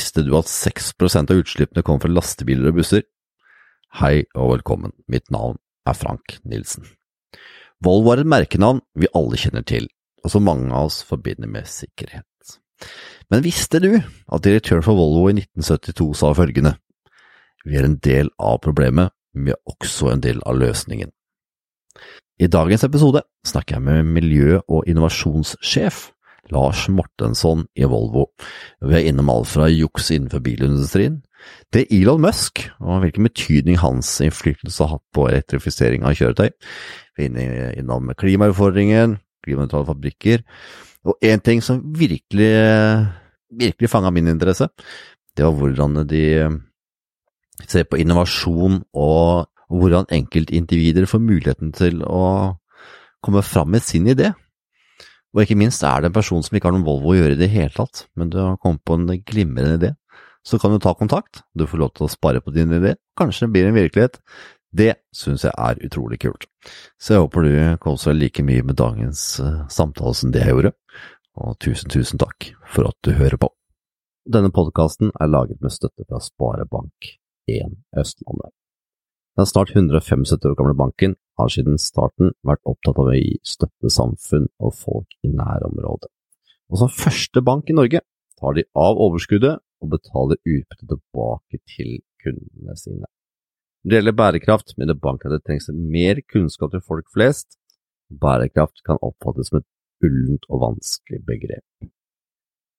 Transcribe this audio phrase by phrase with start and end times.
[0.00, 3.02] Visste du at 6% av utslippene kommer fra lastebiler og busser?
[4.00, 6.86] Hei og velkommen, mitt navn er Frank Nilsen.
[7.84, 9.90] Volvo er et merkenavn vi alle kjenner til,
[10.24, 12.54] og som mange av oss forbinder med sikkerhet.
[13.28, 16.78] Men visste du at direktøren for Volvo i 1972 sa følgende?
[17.68, 21.12] Vi er en del av problemet, men vi er også en del av løsningen.
[22.40, 26.06] I dagens episode snakker jeg med miljø- og innovasjonssjef
[26.50, 28.30] Lars Mortensson i Volvo.
[28.80, 31.20] Vi er innom alt fra juks innenfor bilindustrien,
[31.72, 36.50] til Elon Musk og hvilken betydning hans innflytelse har hatt på elektrifisering av kjøretøy.
[37.16, 40.44] Vi er innom klimautfordringen, klimanøytrale fabrikker,
[41.08, 42.50] og én ting som virkelig,
[43.48, 44.68] virkelig fanga min interesse,
[45.36, 46.24] det var hvordan de
[47.68, 52.56] ser på innovasjon og hvordan enkeltindivider får muligheten til å
[53.22, 54.32] komme fram med sin idé.
[55.34, 57.40] Og ikke minst er det en person som ikke har noen Volvo å gjøre i
[57.40, 59.90] det hele tatt, men du har kommet på en glimrende idé,
[60.42, 63.46] så kan du ta kontakt, du får lov til å spare på din idé, kanskje
[63.46, 64.18] det blir en virkelighet.
[64.70, 66.46] Det synes jeg er utrolig kult.
[66.98, 70.54] Så jeg håper du koser deg like mye med dagens eh, samtale som det jeg
[70.54, 70.72] gjorde,
[71.40, 73.50] og tusen, tusen takk for at du hører på.
[74.30, 78.59] Denne podkasten er laget med støtte fra Sparebank1 Østlandet.
[79.38, 83.92] Den snart 175 år gamle banken har siden starten vært opptatt av å gi støtte
[83.92, 86.10] samfunn og folk i nærområdet.
[86.70, 88.02] Og som første bank i Norge
[88.40, 93.06] tar de av overskuddet og betaler utbytte tilbake til kundene sine.
[93.80, 97.56] Når det gjelder bærekraft, mener banken at det trengs mer kunnskap til folk flest.
[98.10, 99.68] Bærekraft kan oppfattes som et
[100.04, 101.88] ullent og vanskelig begrep.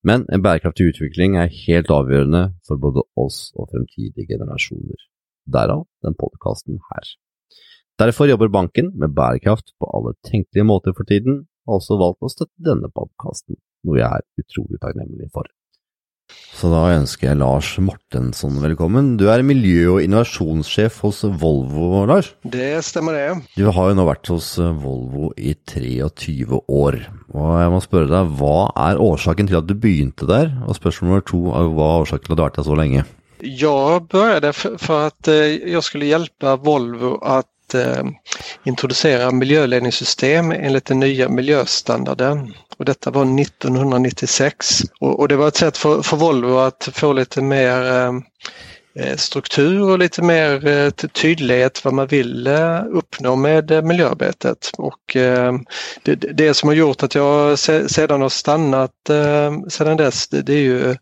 [0.06, 5.11] Men en bærekraftig utvikling er helt avgjørende for både oss og fremtidige generasjoner.
[5.46, 7.14] Derav den podkasten her.
[8.02, 12.26] Derfor jobber banken med bærekraft på alle tenkelige måter for tiden, og har også valgt
[12.26, 15.50] å støtte denne podkasten, noe jeg er utrolig takknemlig for.
[16.56, 19.16] Så da ønsker jeg Lars Mortensson velkommen.
[19.20, 22.34] Du er miljø- og innovasjonssjef hos Volvo, Lars?
[22.44, 23.30] Det stemmer det.
[23.58, 27.00] Du har jo nå vært hos Volvo i 23 år,
[27.34, 30.54] og jeg må spørre deg, hva er årsaken til at du begynte der?
[30.68, 32.80] Og spørsmål nummer to er hva er årsaken til at du har vært der så
[32.80, 33.08] lenge?
[33.44, 38.04] Jag började för att eh, jag skulle hjälpa Volvo att eh,
[38.64, 42.54] introducera miljöledningssystem enligt den nya miljöstandarden.
[42.78, 47.42] Och detta var 1996 och, det var ett sätt för, för Volvo att få lite
[47.42, 48.12] mer eh,
[48.96, 54.72] Eh, struktur och lite mer eh, tydlighet vad man vill eh, uppnå med miljöarbetet.
[54.78, 54.98] Och
[56.04, 58.92] det, det som har gjort att jag sedan har stannat
[59.70, 60.96] sedan dess det är ju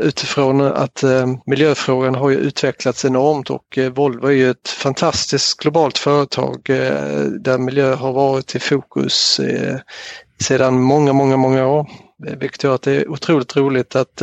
[0.00, 1.04] utifrån att
[1.46, 6.60] miljöfrågan har utvecklats enormt och Volvo är ju ett fantastiskt globalt företag
[7.40, 9.40] där miljö har varit i fokus
[10.40, 11.86] sedan många, många, många år.
[12.38, 14.22] Vilket gör att det är otroligt roligt att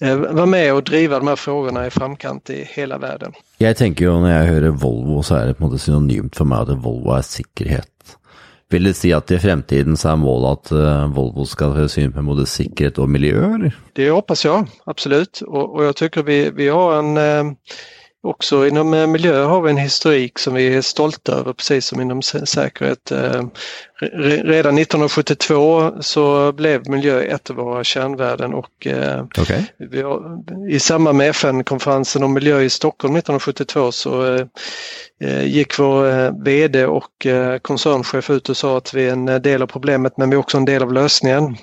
[0.00, 3.32] vara med och driva de här frågorna i framkant i hela världen.
[3.58, 6.68] Jeg tenker jo når jeg hører Volvo, så er det på måte synonymt for meg
[6.68, 8.16] at Volvo er sikkerhet.
[8.70, 12.24] Vil det si at i fremtiden så er målet at Volvo skal ha syn på
[12.26, 13.54] både sikkerhet och miljö?
[13.54, 13.76] Eller?
[13.92, 15.40] Det hoppas jag, absolut.
[15.46, 17.56] Och, och jag tycker vi, vi har en
[18.26, 22.22] Också inom miljö har vi en historik som vi är stolta över, precis som inom
[22.22, 23.12] säkerhet.
[24.00, 28.86] Redan 1972 så blev miljö ett av våra kärnvärden och
[29.40, 29.62] okay.
[29.78, 30.38] vi har,
[30.70, 34.38] i samband med FN-konferensen om miljö i Stockholm 1972 så
[35.44, 37.26] gick vår VD och
[37.62, 40.56] koncernchef ut och sa att vi är en del av problemet men vi är också
[40.56, 41.56] en del av lösningen.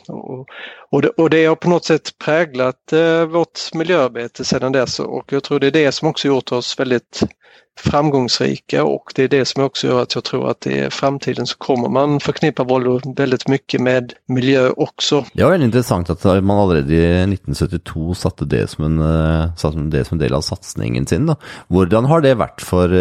[0.91, 2.93] Och det, och det har på något sätt präglat
[3.29, 7.23] vårt miljöarbete sedan dess och jag tror det är det som också gjort oss väldigt
[7.79, 11.57] framgångsrika och det är det som också gör att jag tror att i framtiden så
[11.57, 15.25] kommer man förknippa Volvo väldigt mycket med miljö också.
[15.33, 20.15] Det var väldigt intressant att man i 1972 satte det som en, satte det som
[20.15, 21.35] en del av satsningen sin.
[21.67, 22.91] Hvordan har det vært for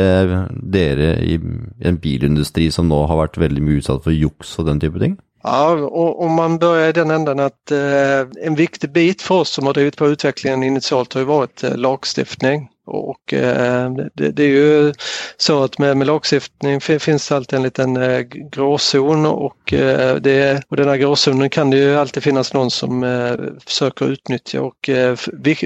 [0.72, 1.38] dere i
[1.80, 5.18] en bilindustri som nå har vært veldig mye utsatt for juks och den type ting?
[5.42, 9.50] Ja, och om man börjar i den änden att eh, en viktig bit för oss
[9.50, 12.68] som har drivit på utvecklingen initialt har ju varit eh, lagstiftning.
[12.84, 14.92] Och eh, det, det, är ju
[15.36, 20.62] så att med, med lagstiftning finns det alltid en liten eh, gråzon och, eh, det,
[20.68, 23.34] och den här gråzonen kan det ju alltid finnas någon som eh,
[23.66, 25.16] försöker utnyttja och eh,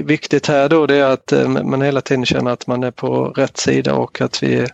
[0.03, 3.25] viktigt här då det är att eh, man hela tiden känner att man är på
[3.25, 4.67] rätt sida och att vi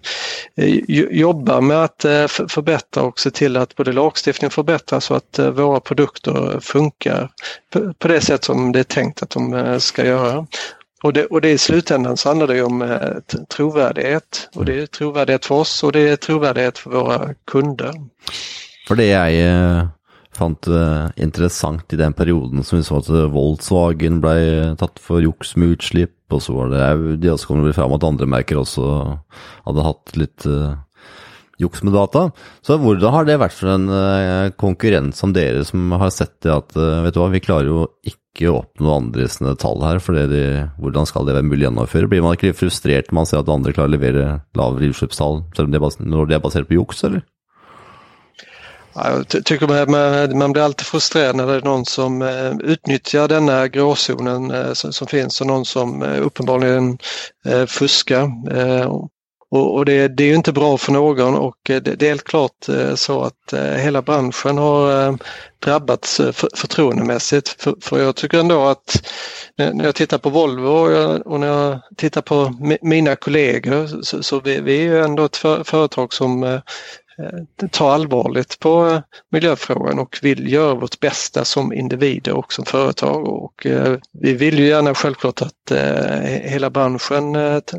[0.56, 0.76] eh,
[1.12, 6.60] jobbar med att förbättra och se till att både lagstiftning förbättras och att våra produkter
[6.60, 7.30] funkar
[7.74, 10.48] på, på det sätt som det är tänkt att de ska göra.
[11.04, 13.00] Och det, och det i slutändan så handlar det om eh,
[13.50, 14.50] trovärdighet.
[14.56, 17.94] Och det är trovärdighet för oss och det är trovärdighet för våra kunder.
[18.88, 19.88] För det jag eh,
[20.36, 25.22] fant det intressant i den perioden som vi såg att eh, Volkswagen blev tatt för
[25.22, 28.26] juks med utslipp, och så var det det också så kom det fram att andra
[28.26, 29.20] märken också
[29.64, 30.78] hade haft lite uh,
[31.58, 32.32] juks med data.
[32.62, 36.56] Så hur har det varit för en uh, konkurrent som dere, som har sett det
[36.56, 40.00] att uh, vet du vad, vi klarar ju inte ikke oppnå andre sine tall her,
[40.02, 42.10] for de, hvordan skal det være mulig å gjennomføre?
[42.10, 44.26] Blir man ikke frustrert når man ser at andre klarer å levere
[44.58, 47.22] lavere utslippstall når det er basert på juks, eller?
[48.96, 54.52] Jag tycker man, blir alltid frustrerad när det är någon som eh, utnyttjar denna gråzonen
[54.52, 56.98] eh, som finns och någon som eh, uppenbarligen
[57.68, 58.30] fuskar.
[59.56, 62.24] Och, det, det, är ju inte bra för någon och eh, det, det är helt
[62.24, 65.18] klart eh, så att eh, hela branschen har
[65.60, 66.22] drabbats
[66.54, 67.62] förtroendemässigt.
[67.62, 69.08] För, för jag tycker ändå att
[69.58, 70.70] när jag tittar på Volvo
[71.26, 75.64] och, när jag tittar på mina kollegor så, så vi, vi är ändå ett för,
[75.64, 76.62] företag som
[77.18, 79.00] Eh, tar allvarligt på eh,
[79.32, 83.28] miljöfrågan och vill göra vårt bästa som individer och som företag.
[83.28, 85.54] Och eh, vi vill ju gärna självklart att
[86.44, 87.34] hela branschen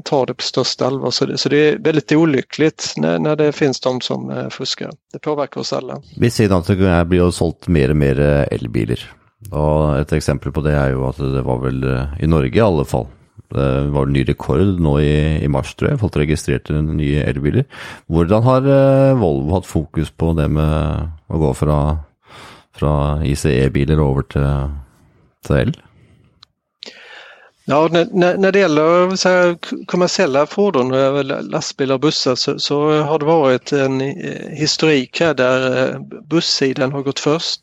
[0.04, 1.10] tar det på största allvar.
[1.10, 4.90] Så det, är väldigt olyckligt när, när det finns de som fuskar.
[5.12, 6.02] Det påverkar oss alla.
[6.16, 8.20] Vi ser att det blir sålt mer och mer
[8.50, 9.12] elbilar.
[9.50, 12.84] Och ett exempel på det är ju att det var väl i Norge i alla
[12.84, 13.06] fall
[13.54, 15.14] Eh, det var ny rekord nå i,
[15.44, 16.00] i mars, tror jeg.
[16.02, 17.66] Folk registrerte nye elbiler.
[18.10, 21.78] Hvordan har eh, Volvo hatt fokus på det med å gå fra,
[22.74, 22.94] fra
[23.26, 24.48] ICE-biler over til,
[25.46, 25.76] til el?
[27.66, 29.56] Ja, när, när det gäller så här,
[29.86, 30.88] kommersiella fordon,
[31.26, 36.00] lastbilar och bussar så, så, har det varit en eh, historik här där eh,
[36.30, 37.60] bussidan har gått först.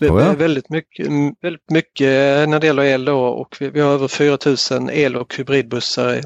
[0.00, 0.32] Oh ja.
[0.32, 1.06] väldigt, mycket,
[1.42, 2.08] väldigt mycket
[2.48, 6.22] när det gäller el då och vi, vi har över 4000 el och hybridbussar i,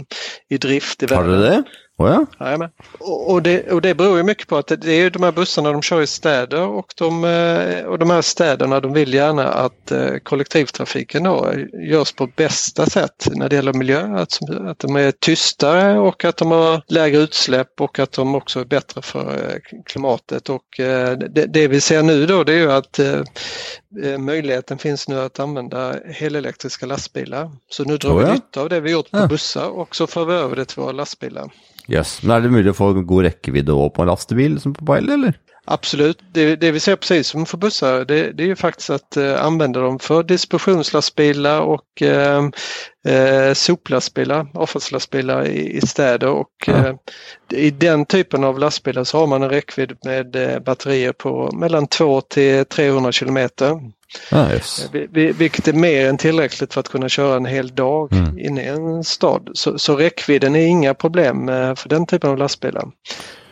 [0.48, 1.30] i drift i världen.
[1.30, 1.62] Har du det?
[2.00, 2.68] Oh ja.
[3.00, 5.82] Och, det, och det beror ju mycket på att det är de här bussarna de
[5.82, 10.16] kör i städer och de, eh, och de här städerna de vill gärna att eh,
[10.22, 14.16] kollektivtrafiken då görs på bästa sätt när det gäller miljö.
[14.16, 14.38] Att,
[14.68, 18.64] att de är tystare och att de har lägre utsläpp och att de också är
[18.64, 20.48] bättre för eh, klimatet.
[20.48, 23.00] Och det, det vi ser nu då det är ju att
[24.18, 27.50] möjligheten finns nu att använda helelektriska lastbilar.
[27.68, 28.26] Så nu drar oh ja.
[28.26, 29.26] vi nytta av det vi gjort på ja.
[29.26, 31.50] bussar och så för vi över det till våra lastbilar.
[31.90, 32.22] Yes.
[32.22, 35.34] Men är det möjligt att få god räckvidd på en lastbil som på bil eller?
[35.64, 36.18] Absolut.
[36.32, 39.44] Det, det, vi ser precis som för bussar det, det är ju faktiskt att eh,
[39.44, 42.48] använda dem för distributionslastbilar och eh,
[43.06, 46.72] eh, soplastbilar, avfallslastbilar i, i städer och ja.
[46.72, 46.94] eh,
[47.50, 51.86] i den typen av lastbilar så har man en räckvidd med eh, batterier på mellan
[51.86, 53.80] 2 till 300 kilometer.
[54.30, 54.88] Ah, yes.
[55.12, 58.38] Vilket är mer än tillräckligt för att kunna köra en hel dag mm.
[58.38, 59.50] inne i en stad.
[59.54, 61.46] Så, så räckvidden är inga problem
[61.76, 62.88] för den typen av lastbilar.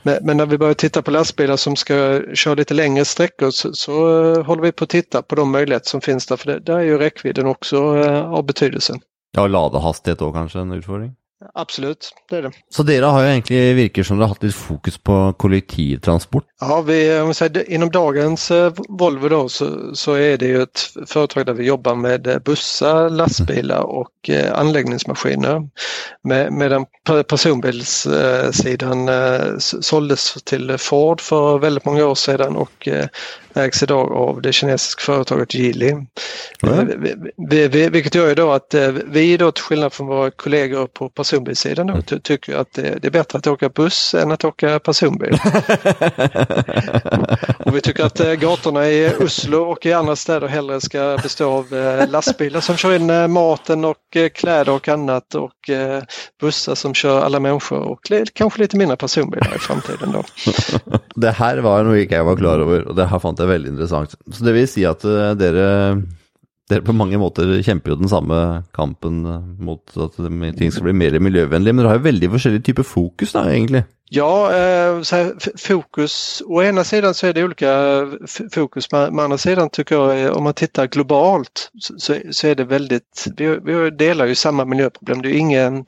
[0.02, 3.72] Men, men, när vi börjar titta på lastbilar som ska köra lite längre sträckor så,
[3.72, 6.36] så uh, håller vi på att titta på de möjligheter som finns där.
[6.36, 7.82] För det, där är ju räckvidden också
[8.24, 8.94] av betydelse.
[9.32, 11.12] Ja, ladehastighet då kanske en utfordring?
[11.54, 12.50] Absolut, det är det.
[12.68, 16.44] Så dere har ju egentligen virker som dere har haft lite fokus på kollektivtransport?
[16.60, 17.32] Ja, vi, om
[17.66, 21.94] inom dagens eh, Volvo då så, så är det ju ett företag där vi jobbar
[21.94, 25.68] med eh, bussar, lastbilar och eh, anläggningsmaskiner.
[26.22, 26.86] Med, medan
[27.28, 33.06] personbilssidan eh, såldes till Ford för väldigt många år sedan och eh,
[33.54, 35.90] ägs idag av det kinesiska företaget Geely.
[35.90, 36.06] Mm.
[37.50, 40.86] Vi, vi, vilket gör ju då att eh, vi då till skillnad från våra kollegor
[40.86, 42.04] på personbilssidan då, mm.
[42.22, 45.32] tycker att det, är bättre att åka buss än att åka personbil.
[47.58, 51.50] och vi tycker att eh, gatorna i Oslo och i andra städer hellre ska bestå
[51.50, 53.96] av eh, lastbilar som kör in maten och
[54.34, 55.52] kläder och annat och
[56.40, 58.00] bussar som kör alla människor och
[58.32, 60.24] kanske lite mindre personbilar i framtiden då.
[61.14, 63.74] det här var nog inte jag var klar över och det här fann er veldig
[63.74, 64.16] interessant.
[64.30, 65.68] Så det vil si at eh, dere,
[66.70, 68.40] dere på mange måter kjemper jo den samme
[68.76, 70.18] kampen eh, mot at
[70.58, 73.84] ting skal bli mer miljøvennlig, men dere har jo veldig forskjellig type fokus da, egentlig?
[74.10, 78.06] Ja, eh, så här, fokus, å ena sidan så är det olika
[78.54, 82.64] fokus, men å andra sidan tycker jag om man tittar globalt så, så är det
[82.64, 85.22] väldigt, vi, vi delar ju samma miljöproblem.
[85.22, 85.84] Det är ingen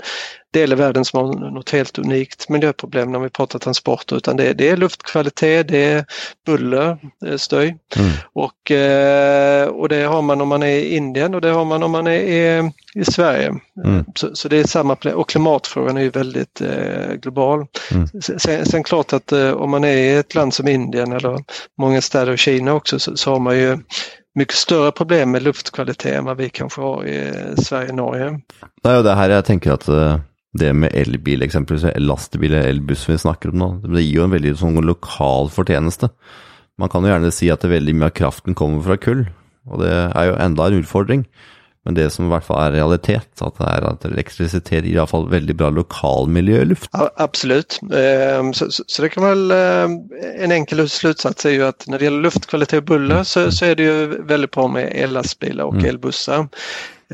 [0.52, 4.52] del i världen som har något helt unikt miljöproblem när vi pratar transporter utan det,
[4.52, 6.04] det är luftkvalitet, det är
[6.46, 7.76] buller, det är stöj.
[7.96, 8.10] Mm.
[8.32, 11.82] Och, eh, och det har man om man är i Indien och det har man
[11.82, 13.54] om man är i, i Sverige.
[13.84, 14.04] Mm.
[14.14, 17.66] Så, så, det är samma och klimatfrågan är ju väldigt eh, global.
[17.90, 18.08] Mm.
[18.20, 21.38] Sen, sen, klart att eh, om man är i ett land som Indien eller
[21.78, 23.78] många städer i Kina också så, så har man ju
[24.34, 28.40] mycket större problem med luftkvalitet än vad vi kanske har i eh, Sverige och Norge.
[28.82, 30.18] Det är ju det här jag tänker att eh,
[30.52, 34.30] det med elbil, exempelvis, lastbil eller elbuss vi snackar om nu, det ger ju en
[34.30, 36.02] väldigt sån lokal förtjänst.
[36.78, 39.26] Man kan ju gärna säga att det väldigt mycket av kraften kommer från kull,
[39.66, 41.24] och det är ju ändå en utfordring.
[41.84, 45.24] Men det som i hvert fall er realitet, at det er at elektrisitet gir iallfall
[45.32, 46.90] veldig bra lokalmiljøluft.
[46.92, 49.94] Ja, absolut, Ehm, så, så, det kan väl ehm,
[50.44, 53.74] en enkel slutsats är ju att när det gäller luftkvalitet och buller så, så är
[53.74, 55.84] det ju väldigt bra med ellastbilar och Mm.
[55.86, 56.48] elbussar.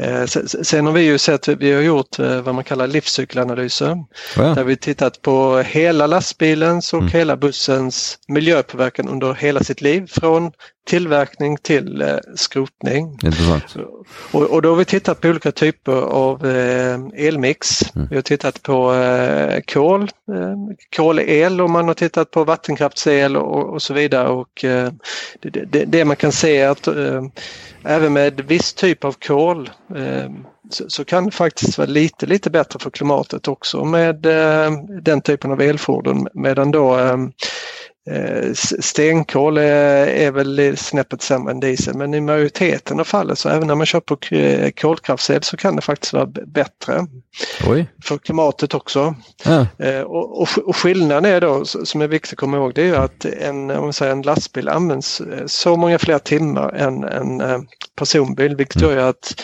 [0.00, 2.86] Eh, se- se- Sen har vi ju sett, vi har gjort eh, vad man kallar
[2.86, 4.04] livscykelanalyser.
[4.36, 4.42] Ja.
[4.42, 7.12] Där vi tittat på hela lastbilens och Mm.
[7.12, 10.52] hela bussens miljöpåverkan under hela sitt liv från
[10.88, 13.18] tillverkning till eh, skrotning.
[13.24, 13.76] Interessant.
[14.32, 17.82] Och, och då har vi tittat på olika typer av eh, elmix.
[17.96, 18.08] Mm.
[18.10, 20.56] Vi har tittat på eh, kol, eh,
[20.96, 24.28] kolel och man har tittat på vattenkraftsel och, och så vidare.
[24.28, 24.90] Och, eh,
[25.40, 26.88] det, det, det man kan se är att
[27.84, 32.50] även med viss typ av kol Ehm, så, så kan det faktiskt vara lite, lite
[32.50, 36.28] bättre för klimatet också med eh, den typen av elfordon.
[36.34, 37.16] Medan då eh,
[38.80, 43.66] Stenkol är, är väl snäppet sämre än diesel men i majoriteten av fallet så även
[43.68, 47.06] när man kör på k- kolkraftsel så kan det faktiskt vara bättre
[47.68, 47.86] Oi.
[48.04, 49.14] för klimatet också.
[49.44, 49.66] Ja.
[49.86, 52.94] Eh, Och, och, och skillnaden är då, som är viktigt att komma ihåg, det är
[52.94, 57.40] att en, om man säger, en lastbil används eh, så många fler timmar än en
[57.40, 57.58] eh,
[57.98, 59.42] personbil vilket gör ju att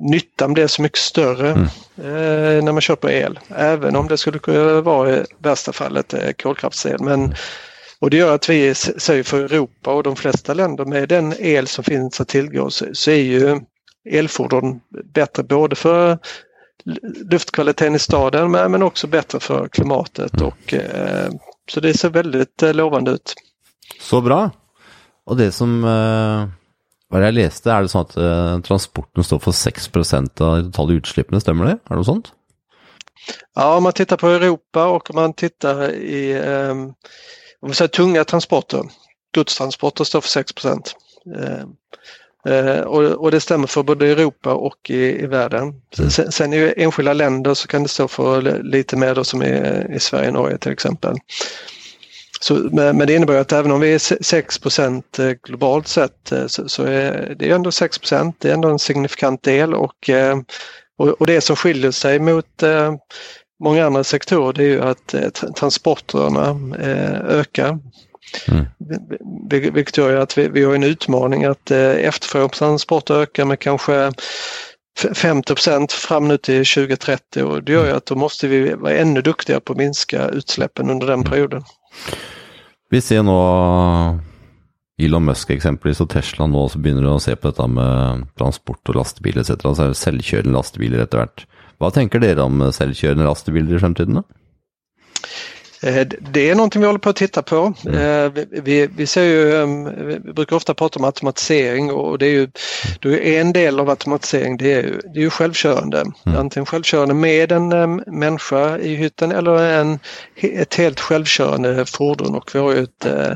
[0.00, 1.62] nyttan blir så mycket större Mm.
[1.98, 3.38] eh, när man kör på el.
[3.56, 7.00] Även om det skulle kunna vara i värsta fallet eh, kolkraftsel.
[7.00, 7.34] Men,
[8.00, 11.66] och det gör att vi säger för Europa och de flesta länder med den el
[11.66, 13.60] som finns att tillgå så, så är ju
[14.10, 14.80] elfordon
[15.14, 16.18] bättre både för
[17.30, 20.40] luftkvaliteten i staden men, också bättre för klimatet.
[20.42, 21.30] Och, eh,
[21.70, 23.34] så det ser väldigt eh, lovande ut.
[24.00, 24.50] Så bra.
[25.26, 26.46] Og det som eh,
[27.06, 30.70] Hva det jeg leste, er det sånn at eh, transporten står for 6% av de
[30.70, 31.76] totale utslippene, stemmer det?
[31.86, 32.32] Er det sånt?
[33.54, 36.34] Ja, om man tittar på Europa och om man tittar i
[37.66, 38.82] om vi säger tunga transporter,
[39.34, 40.84] godstransporter står för 6 eh,
[42.54, 45.74] eh, och, och det stämmer för både Europa och i, i världen.
[46.10, 49.42] Sen, sen i enskilda länder så kan det stå för li- lite mer då som
[49.42, 51.16] i, i Sverige och Norge till exempel.
[52.40, 56.68] Så, men, det innebär att även om vi är se- 6% globalt sett eh, så,
[56.68, 60.38] så är det ändå 6% det är ändå en signifikant del och, eh,
[60.98, 62.94] och, och det som skiljer sig mot eh,
[63.60, 66.48] många andra sektorer det är ju att eh, tra- transporterna
[66.80, 67.78] eh, ökar.
[68.48, 68.64] Mm.
[69.50, 73.44] Vil- Vilket gör att vi, vi har en utmaning att eh, efterfrågan på transporter ökar
[73.44, 74.12] med kanske
[74.98, 78.92] f- 50% fram nu till 2030 och det gör ju att då måste vi vara
[78.94, 81.62] ännu duktigare på att minska utsläppen under den perioden.
[82.90, 84.18] Vi ser nå
[84.98, 88.96] Elon Musk eksempelvis og Tesla nå også begynner å se på dette med transport og
[88.96, 89.58] lastebiler etc.
[89.68, 91.44] Altså selvkjørende lastebiler etter hvert.
[91.78, 94.14] Hva tenker dere om selvkjørende lastebiler i fremtiden?
[94.14, 94.22] da?
[95.82, 97.74] Eh, Det är någonting vi håller på att titta på.
[97.86, 99.66] Eh, vi- Vi, ser ju, eh,
[100.24, 102.48] vi brukar ofta prata om automatisering och det är ju
[103.02, 106.04] det är en del av automatisering det är ju, det är ju självkörande.
[106.24, 109.98] Antingen självkörande med en eh, människa i hytten eller en,
[110.42, 113.32] ett helt självkörande fordon och vi har ju ett eh,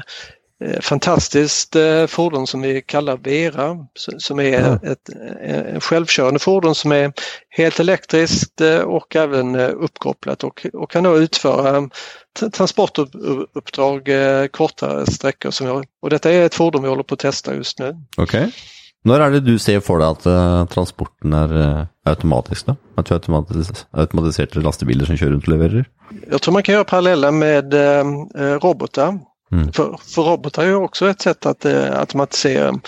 [0.80, 3.86] fantastiskt eh, fordon som vi kallar Vera
[4.18, 5.08] som är ett
[5.44, 7.12] eh, självkörande fordon som är
[7.48, 11.88] helt elektriskt eh, och även eh, uppkopplat och, och kan då utföra
[12.52, 15.50] transportuppdrag eh, kortare sträckor.
[15.50, 15.84] Som har.
[16.02, 17.96] Och detta är ett fordon vi håller på att testa just nu.
[18.16, 18.34] Ok.
[19.00, 22.74] Når er det du ser for deg at eh, transporten eh, automatisk, da?
[23.00, 25.86] At vi har automatis automatiserte lastebiler som kjører rundt og leverer?
[26.30, 28.04] Jag tror man kan göra paralleller med eh,
[28.36, 29.18] eh, robotar.
[29.52, 29.72] Mm.
[29.72, 32.80] För, för robotar är ju också ett sätt att eh, automatisera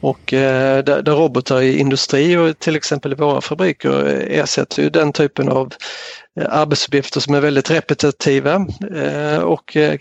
[0.00, 4.82] och eh, där, där robotar i industri och till exempel i våra fabriker eh, ersätter
[4.82, 5.72] ju den typen av
[6.40, 9.98] eh, arbetsuppgifter som är väldigt repetitiva eh, och, eh,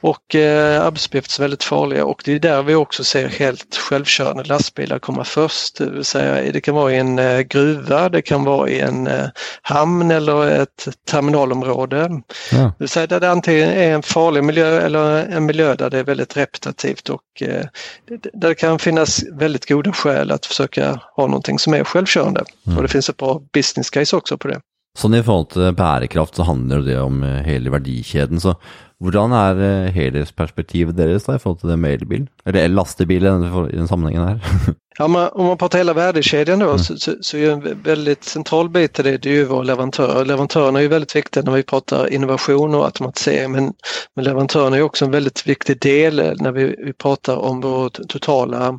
[0.00, 4.98] och eh, arbetsuppgifter väldigt farliga och det är där vi också ser helt självkörande lastbilar
[4.98, 5.78] komma först.
[5.78, 9.06] Det vill säga det kan vara i en eh, gruva, det kan vara i en
[9.06, 9.26] eh,
[9.62, 12.22] hamn eller ett terminalområde.
[12.52, 12.58] Ja.
[12.58, 15.98] Det vill säga där det antingen är en farlig miljö eller en miljö där det
[15.98, 17.64] är väldigt repetitivt och eh,
[18.08, 22.44] det- där det kan finnas väldigt goda skäl att försöka ha någonting som är självkörande.
[22.76, 24.60] Och det finns ett bra business case också på det.
[24.98, 28.40] Sånn i forhold til bærekraft så handler det om eh, hele verdikjeden.
[28.42, 28.56] Så
[29.00, 32.28] hvordan er eh, helhetsperspektivet deres da i forhold til det med elbil?
[32.44, 34.38] Eller lastebil i den, sammenhengen her?
[34.98, 38.24] Ja, om, man, om man pratar hela värdekedjan då så, så, så är en väldigt
[38.24, 40.24] central bit i det, det är ju våra leverantörer.
[40.24, 43.72] Leverantörerna är ju väldigt viktiga när vi pratar innovation och automatisering men,
[44.16, 48.78] men leverantörerna är också en väldigt viktig del när vi, vi pratar om vår totala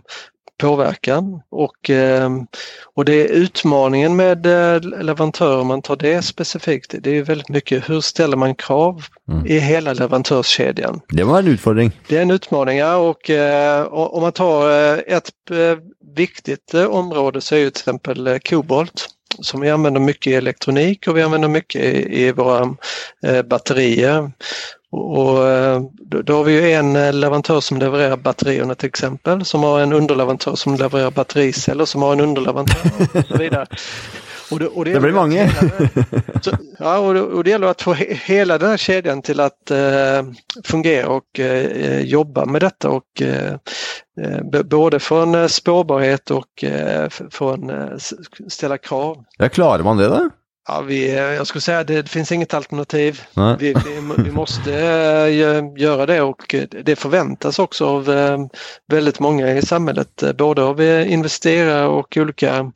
[0.62, 1.92] påverkan och,
[2.96, 4.46] och det är utmaningen med
[5.04, 6.96] leverantörer om man tar det specifikt.
[7.00, 9.46] Det är väldigt mycket hur ställer man krav mm.
[9.46, 11.02] i hela leverantörskedjan.
[11.10, 11.92] Det var en utmaning.
[12.08, 13.30] Det är en utmaning ja, och
[14.16, 14.70] om man tar
[15.08, 15.30] ett
[16.16, 19.08] viktigt område så är ju till exempel kobolt
[19.40, 22.76] som vi använder mycket i elektronik och vi använder mycket i, i våra
[23.26, 24.32] eh, batterier.
[24.92, 25.82] Och, eh,
[26.24, 29.94] då har vi ju en eh, leverantör som levererar batterierna till exempel, som har en
[29.94, 33.66] underleverantör som levererar battericeller, som har en underleverantör och så vidare.
[34.52, 35.50] Och det, och det, det blir många.
[36.42, 39.40] Så, ja, och det, och det gäller att få he, hela den här kedjan till
[39.40, 40.24] att eh,
[40.64, 43.54] fungera och eh, jobba med detta och eh,
[44.22, 46.64] eh både från spårbarhet och
[47.30, 47.72] från
[48.48, 49.24] ställa krav.
[49.38, 50.30] Ja, klarar man det då?
[50.72, 53.22] Ja, vi, jag skulle säga att det, det finns inget alternativ.
[53.60, 58.38] Vi, vi, vi, måste äh, göra det och det förväntas också av äh,
[58.92, 62.72] väldigt många i samhället, både av investerare och olika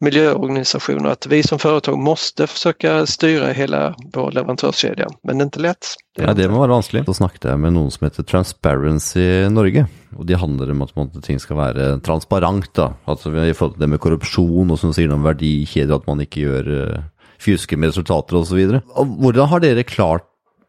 [0.00, 5.08] miljöorganisationer, att vi som företag måste försöka styra hela vår leverantörskedja.
[5.22, 5.86] Men det är inte lätt.
[6.16, 7.04] Det ja, det var vanskelig.
[7.04, 9.86] Då snackade jag med någon som heter Transparency Norge.
[10.16, 12.74] Och det handlar om att ting ska vara transparent.
[12.74, 12.94] Då.
[13.04, 17.02] Alltså, I forhold det med korruption och som säger om värdekedjor, att man inte gör
[17.42, 18.80] fjuske med resultater osv.
[18.94, 20.26] Hvordan har dere klart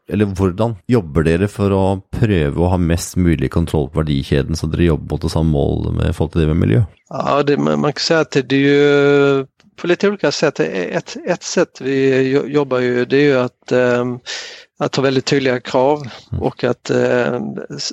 [0.08, 1.84] eller hvordan jobber dere for å
[2.16, 5.90] prøve å ha mest mulig kontroll på verdikjeden, så dere jobber mot det samme mål
[5.98, 6.84] med forhold till det med miljö?
[7.10, 9.46] Ja, det, man kan säga att det är ju
[9.76, 10.60] på lite olika sätt.
[10.60, 14.20] Ett, ett sätt vi jobbar ju det är ju att um,
[14.80, 15.98] att ha väldigt tydliga krav
[16.32, 16.44] mm.
[16.44, 17.40] och att eh,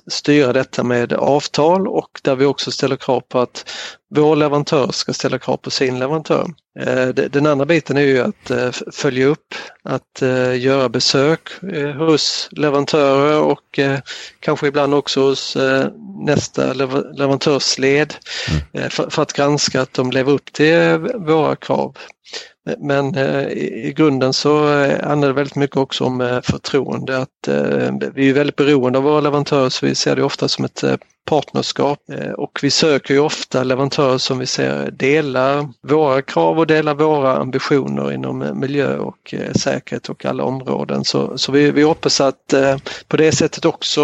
[0.06, 3.70] styra detta med avtal och där vi också ställer krav på att
[4.14, 6.46] vår leverantör ska ställa krav på sin leverantör.
[6.80, 11.90] Eh, den andra biten är ju att eh, följa upp, att eh, göra besök eh,
[11.90, 13.98] hos leverantörer och eh,
[14.40, 15.56] kanske ibland också hos
[16.26, 18.14] nästa leverantörsled
[18.74, 18.90] mm.
[18.90, 21.96] för, för att granska att de lever upp till våra krav.
[22.78, 23.48] Men eh,
[23.86, 27.18] i grunden så eh, handlar det väldigt mycket också om eh, förtroende.
[27.18, 27.28] Att,
[28.14, 30.84] vi är väldigt beroende av våra leverantörer så vi ser det ofta som ett
[31.26, 31.98] partnerskap
[32.36, 37.36] och vi söker ju ofta leverantörer som vi ser delar våra krav och delar våra
[37.36, 41.04] ambitioner inom miljö och säkerhet och alla områden.
[41.04, 42.54] Så, så vi, vi hoppas att
[43.08, 44.02] på det sättet också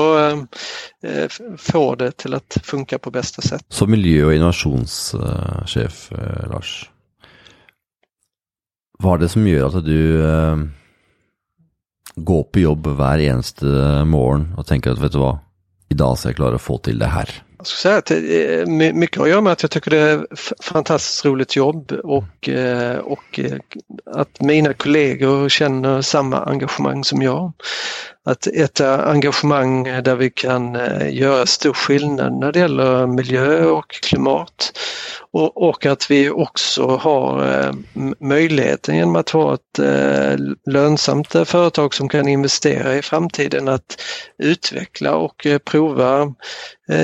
[1.59, 3.64] få det till att funka på bästa sätt.
[3.68, 6.11] Så miljö och innovationschef
[6.51, 6.90] Lars,
[9.01, 10.65] hva er det som gjør at du eh,
[12.21, 13.67] går på jobb hver eneste
[14.05, 15.39] morgen och tänker att vet du vad,
[15.89, 17.43] idag ska jag klara att få till det här?
[17.59, 19.99] Jag skulle säga att eh, det är mycket att göra med att jag tycker det
[19.99, 20.27] är
[20.63, 23.59] fantastiskt roligt jobb och, eh, och eh,
[24.07, 27.53] att mina kollegor känner samma engagemang som jag
[28.25, 33.91] att ett engagemang där vi kan eh, göra stor skillnad när det gäller miljö och
[33.91, 34.73] klimat.
[35.33, 37.73] Och, och att vi också har eh,
[38.21, 44.03] möjligheten genom att ha ett eh, lönsamt företag som kan investera i framtiden att
[44.39, 46.35] utveckla och prova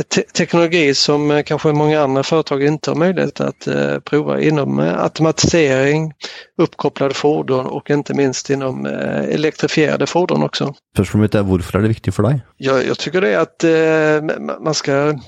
[0.08, 3.68] te teknologi som kanske många andra företag inte har möjlighet att
[4.04, 6.12] prova inom automatisering,
[6.56, 10.74] uppkopplade fordon och inte minst inom elektrifierade fordon också.
[10.94, 12.40] Spörsmålet är varför är det viktigt för dig?
[12.56, 15.18] Jag, jag tycker det är att eh, man ska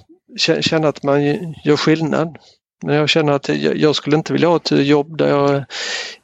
[0.60, 1.24] känna att man
[1.64, 2.38] gör skillnad.
[2.82, 5.64] Men jag känner att jag skulle inte vilja ha ett jobb där jag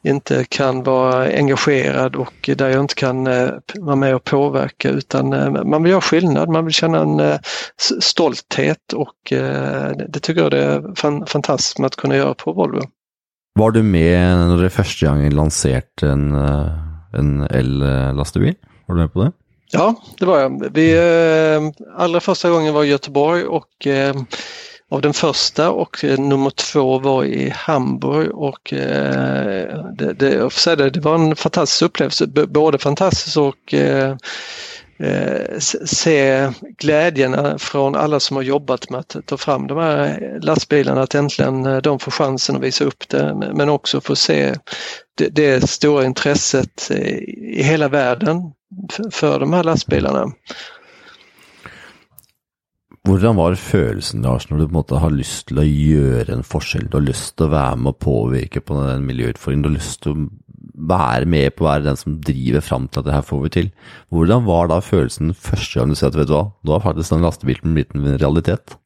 [0.03, 5.33] inte kan vara engagerad och där jag inte kan eh, vara med och påverka utan
[5.33, 7.39] eh, man vill göra skillnad, man vill känna en eh,
[7.99, 9.33] stolthet och
[10.07, 12.81] det tycker jag det är fantastiskt med att kunna göra på Volvo.
[13.57, 16.71] Var du med när du första gången lanserade en, eh,
[17.13, 18.55] en el-lastbil?
[18.85, 19.31] Var du med på det?
[19.71, 20.69] Ja, det var jag.
[20.73, 24.15] Vi, eh, allra första gången var i Göteborg och eh,
[24.89, 28.73] av den första och nummer två var i Hamburg och
[29.97, 32.27] det, det, jag får säga det, det var en fantastisk upplevelse.
[32.27, 33.73] Både fantastisk och
[34.97, 41.01] eh, se glädjen från alla som har jobbat med att ta fram de här lastbilarna,
[41.01, 44.55] att äntligen eh, de får chansen att visa upp det, men också få se
[45.15, 48.51] det, det stora intresset i hela världen
[49.11, 50.31] för de här lastbilarna.
[53.05, 56.47] Hvordan var følelsen Lars, når du på en måte har lyst til å gjøre en
[56.47, 56.87] forskjell?
[56.89, 59.61] Du har lyst til å være med og påvirke på den miljøutfordringen.
[59.61, 60.23] Du har lyst til å
[60.89, 63.51] være med på å være den som driver fram til at det her får vi
[63.55, 63.69] til.
[64.13, 67.15] Hvordan var da følelsen første gang du ser at vet du hva, nå har faktisk
[67.15, 68.77] den lastebilen blitt en realitet?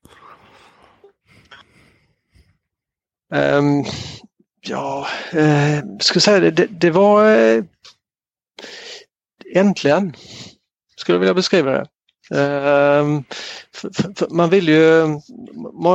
[3.29, 3.83] Um,
[4.65, 5.07] ja,
[5.37, 7.63] eh, ska säga det, det, det var eh,
[9.53, 10.13] äntligen,
[10.97, 11.85] skulle jag vilja beskriva det.
[12.31, 13.23] Ehm,
[14.29, 15.07] man vill ju,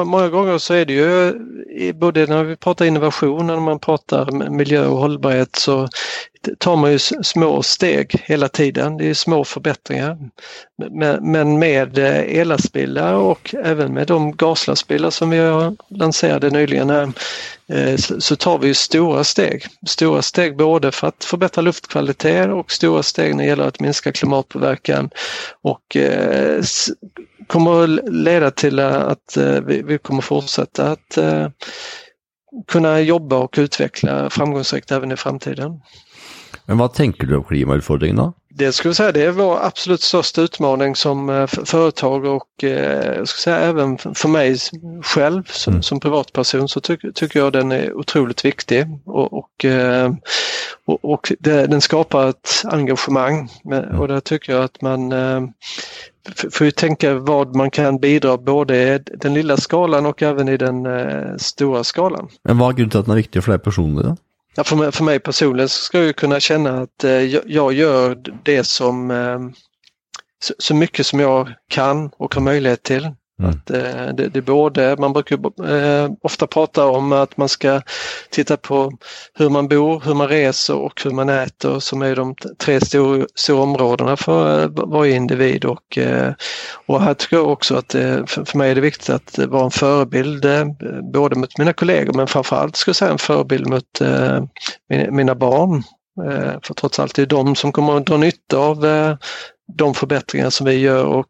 [0.04, 4.50] många gånger så är det ju, både när vi pratar innovation och när man pratar
[4.50, 5.88] miljö och hållbarhet så
[6.58, 8.96] tar man ju små steg hela tiden.
[8.96, 10.18] Det är små förbättringar.
[11.20, 17.12] Men med eh, ellastbilar och även med de gaslastbilar som vi har lanserade nyligen här
[17.68, 19.66] eh, så tar vi ju stora steg.
[19.86, 24.12] Stora steg både för att förbättra luftkvalitet och stora steg när det gäller att minska
[24.12, 25.10] klimatpåverkan
[25.62, 26.62] och eh,
[27.46, 31.48] kommer kommer leda till att eh, vi kommer fortsätta att eh,
[32.68, 35.80] kunna jobba och utveckla framgångsrikt även i framtiden.
[36.66, 38.32] Men vad tänker du om klimatutfordringen då?
[38.56, 43.24] Det skulle jag säga det är vår absolut största utmaning som eh, företag och eh,
[43.24, 44.56] skulle säga även för mig
[45.02, 45.82] själv som, mm.
[45.82, 50.12] som privatperson så ty tycker jag den är otroligt viktig och, och, eh,
[50.84, 54.00] och, och det, den skapar ett engagemang mm.
[54.00, 55.12] och där tycker jag att man
[56.52, 60.56] får ju tänka vad man kan bidra både i den lilla skalan och även i
[60.56, 60.86] den
[61.38, 62.28] stora skalan.
[62.42, 64.16] Men vad är grunden till att den är viktig för dig personligen?
[64.56, 67.10] Ja, för, mig, för mig personligen så ska jag kunna känna att eh,
[67.46, 69.38] jag, gör det som eh,
[70.42, 73.10] så, så, mycket som jag kan och har möjlighet till.
[73.42, 73.50] Mm.
[73.50, 77.80] Att, eh, det, det är både, man brukar eh, ofta prata om att man ska
[78.30, 78.92] titta på
[79.34, 83.26] hur man bor, hur man reser och hur man äter som är de tre stora,
[83.34, 85.64] stora områdena för eh, varje individ.
[85.64, 86.32] Och, eh,
[86.86, 89.70] och här tycker jag också att för, för mig är det viktigt att vara en
[89.70, 90.64] förebild eh,
[91.12, 94.42] både mot mina kollegor men framförallt skulle jag säga en förebild mot eh,
[95.10, 95.82] mina barn.
[96.24, 98.86] Eh, för trots allt det är de som kommer att dra nytta av
[99.78, 101.26] de förbättringar som vi gör och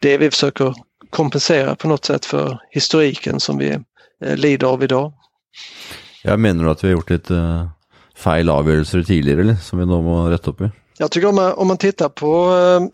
[0.00, 0.74] det vi försöker
[1.14, 3.78] kompensera på något sätt för historiken som vi
[4.24, 5.12] eh, lider av idag.
[6.22, 7.68] Jag menar att vi har gjort lite uh,
[8.16, 10.70] fel avgörelser tidigare eller, som vi nu måste rätta upp i?
[10.98, 12.88] Jag tycker om man, om man tittar på uh,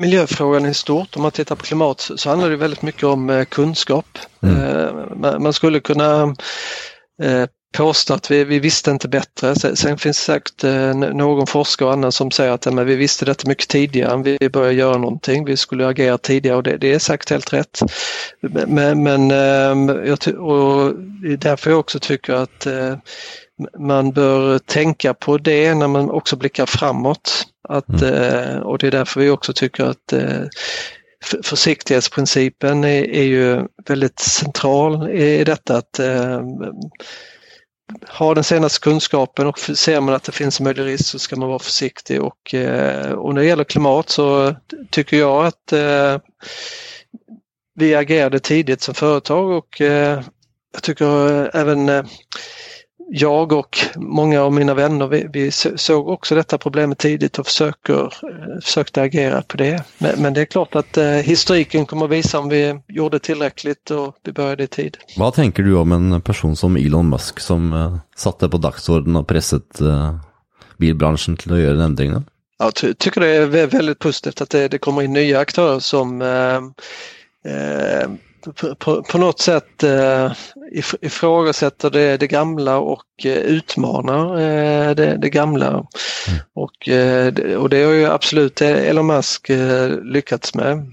[0.00, 4.18] miljöfrågan i stort, om man tittar på klimat så handlar det väldigt mycket om kunskap.
[4.42, 5.42] Mm.
[5.42, 6.34] Man, skulle kunna
[7.72, 9.54] påstå att vi, vi visste inte bättre.
[9.54, 12.96] Sen, sen finns det säkert eh, någon forskare och annan som säger att men vi
[12.96, 15.44] visste detta mycket tidigare än vi började göra någonting.
[15.44, 17.80] Vi skulle agera tidigare och det, det är säkert helt rätt.
[18.66, 20.94] Men, men eh, jag, och
[21.38, 22.96] därför jag också tycker att eh,
[23.78, 27.46] man bör tänka på det när man också blickar framåt.
[27.68, 28.62] Att, mm.
[28.62, 30.14] och det är därför vi också tycker att
[31.42, 36.00] försiktighetsprincipen är, är ju väldigt central i detta att
[38.08, 41.36] har den senaste kunskapen och ser man att det finns en möjlig risk så ska
[41.36, 42.22] man vara försiktig.
[42.22, 44.54] Och, eh, och när det gäller klimat så
[44.90, 46.18] tycker jag att eh,
[47.74, 50.22] vi agerade tidigt som företag och eh,
[50.72, 52.04] jag tycker eh, även eh,
[53.14, 58.02] jag och många av mina vänner, vi, vi, såg också detta problemet tidigt och försöker,
[58.04, 59.84] eh, försökte agera på det.
[59.98, 63.90] Men, men det är klart att eh, historiken kommer att visa om vi gjorde tillräckligt
[63.90, 64.96] och vi började i tid.
[65.16, 69.28] Vad tänker du om en person som Elon Musk som eh, satte på dagsorden och
[69.28, 70.16] pressat eh,
[70.76, 72.24] bilbranschen till att göra en ändring?
[72.58, 76.22] Jag ty tycker det är väldigt positivt att det, det kommer in nya aktörer som
[76.22, 76.60] eh,
[78.78, 80.32] på, på, något sätt eh,
[81.00, 85.68] ifrågasätter det, det gamla och eh, utmanar eh, det, det gamla.
[85.68, 85.86] Mm.
[86.54, 90.92] Och, eh, och det har ju absolut Elon Musk eh, lyckats med.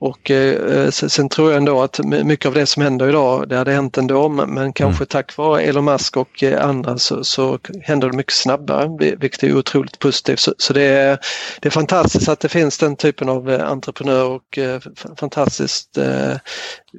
[0.00, 3.72] Och eh, sen tror jag ändå att mycket av det som händer idag, det hade
[3.72, 5.06] hänt ändå, men, kanske mm.
[5.06, 9.56] tack vare Elon Musk och eh, andra så, så händer det mycket snabbare, vilket är
[9.56, 10.38] otroligt positivt.
[10.38, 11.18] Så, så det, är,
[11.60, 14.80] det är fantastiskt att det finns den typen av eh, entreprenör och eh,
[15.20, 16.36] fantastiskt eh,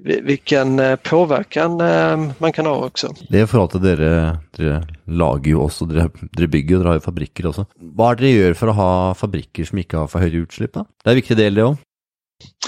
[0.03, 3.13] vilken eh, påverkan eh, man kan ha också.
[3.29, 6.99] Det är för att dere, dere lager ju också, dere, dere bygger och dere har
[6.99, 7.65] fabriker också.
[7.75, 10.73] Vad är det ni gör för att ha fabriker som inte har för höga utsläpp?
[10.73, 11.84] Det är en viktig del det också.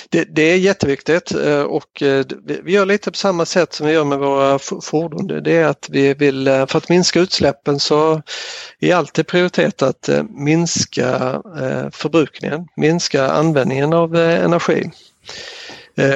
[0.10, 2.26] Det, det, är jätteviktigt eh, och eh,
[2.64, 5.28] vi gör lite på samma sätt som vi gör med våra fordon.
[5.28, 8.22] Det är att vi vill, eh, för att minska utsläppen så
[8.80, 11.42] är alltid prioritet att minska
[11.92, 14.92] förbrukningen, minska användningen av energi.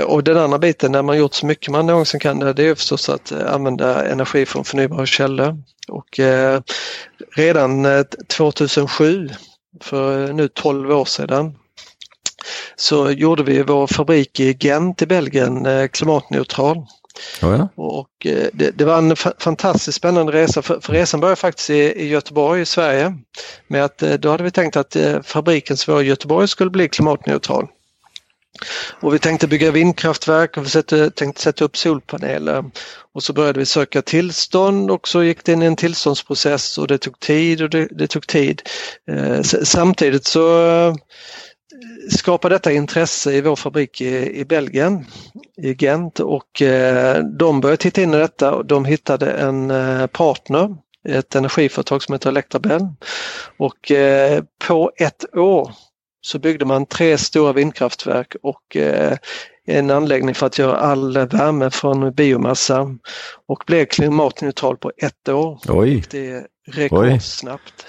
[0.06, 3.10] Och den andra biten när man gjort så mycket man någonsin kan det är förstås
[3.10, 5.58] att använda energi från förnybara källor.
[5.88, 6.20] Och
[7.36, 7.86] redan
[8.28, 9.30] 2007,
[9.82, 11.56] för nu 12 år sedan,
[12.76, 16.78] så gjorde vi vår fabrik i Gent i Belgien eh, klimatneutral.
[17.42, 17.70] Oh ja.
[17.76, 21.74] Och eh, det, det, var en fantastiskt spännande resa för, för resan började faktiskt i,
[21.74, 23.14] i, Göteborg i Sverige.
[23.68, 26.90] Med att eh, då hade vi tänkt att fabriken som var i Göteborg skulle bli
[26.90, 27.68] klimatneutral.
[29.00, 32.64] Och vi tänkte bygga vindkraftverk och vi sätta, tänkte sätta upp solpaneler.
[33.14, 36.88] Och så började vi söka tillstånd och så gick det in i en tillståndsprocess och
[36.88, 38.62] det tog tid och det, det tog tid.
[39.12, 40.42] Eh, samtidigt så
[42.10, 45.06] skapa detta intresse i vår fabrik i, i Belgien,
[45.58, 50.08] i Gent och eh, de började titta in i detta och de hittade en eh,
[50.08, 50.76] partner,
[51.08, 52.88] ett energiföretag som heter Electrabel
[53.58, 55.72] och eh, på ett år
[56.22, 59.18] så byggde man tre stora vindkraftverk och eh,
[59.66, 62.96] en anläggning för att göra all värme från biomassa
[63.48, 65.60] och blev klimatneutral på ett år.
[65.68, 66.04] Oj!
[66.10, 67.86] Det är rekordsnabbt.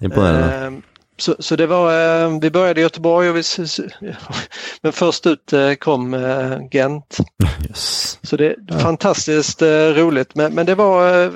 [0.00, 0.82] Imponerande.
[1.16, 3.42] Så, så det var, eh, vi började i Göteborg och vi,
[4.82, 7.18] men först ut eh, kom eh, Gent.
[7.68, 8.18] Yes.
[8.22, 9.62] Så det är fantastiskt
[9.94, 11.30] roligt men, men det var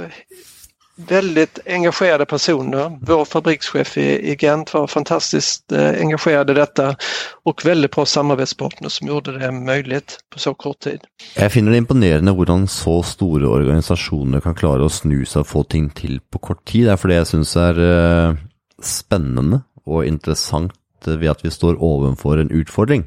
[0.97, 2.99] väldigt engagerade personer.
[3.03, 6.97] Vår fabrikschef i, i Gent var fantastiskt engagerad i detta
[7.45, 11.01] och väldigt bra samarbetspartner som gjorde det möjligt på så kort tid.
[11.37, 15.65] Jag finner det imponerande hur så stora organisationer kan klara att snu sig och få
[15.65, 16.87] ting till på kort tid.
[16.87, 18.39] Det är för det jag syns är
[18.83, 20.73] spännande och intressant
[21.05, 23.05] ved at vi står ovanför en utfordring,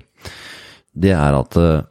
[0.93, 1.83] det er at eh,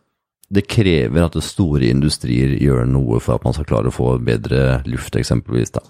[0.51, 4.81] det krever at store industrier gjør noe for at man skal klare å få bedre
[4.91, 5.71] luft, eksempelvis.
[5.77, 5.85] da.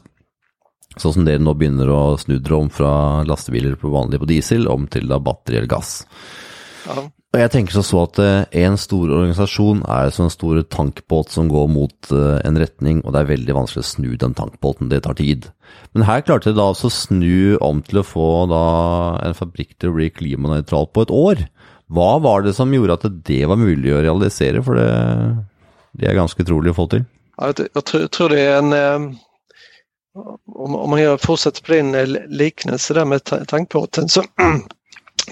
[0.98, 2.18] Sånn som dere nå begynner å
[2.59, 6.03] om fra lastebiler på vanlig på diesel om til da batteri eller gass.
[6.85, 7.07] Ja.
[7.31, 11.31] Og jeg tenker så, så at eh, en stor organisasjon er som en stor tankbåt
[11.31, 14.90] som går mot eh, en retning, og det er veldig vanskelig å snu den tankbåten.
[14.90, 15.47] Det tar tid.
[15.95, 19.93] Men her klarte de da altså å snu om til å få en fabrikk til
[19.93, 21.45] å bli klimanøytral på et år.
[21.90, 24.62] Hva var det som gjorde at det var mulig å realisere?
[24.66, 24.90] For det,
[25.93, 27.05] det är ganska troligt att få till.
[27.37, 29.14] Jag tror, det är en eh,
[30.55, 31.93] om, om man fortsätter på din
[32.29, 34.23] liknelse där med tankbåten så